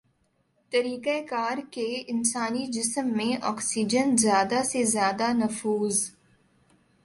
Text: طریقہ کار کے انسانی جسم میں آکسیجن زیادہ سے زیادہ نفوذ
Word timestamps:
طریقہ 0.71 1.19
کار 1.29 1.57
کے 1.71 1.85
انسانی 2.07 2.65
جسم 2.71 3.11
میں 3.17 3.31
آکسیجن 3.41 4.15
زیادہ 4.17 4.61
سے 4.63 4.83
زیادہ 4.85 5.31
نفوذ 5.33 5.97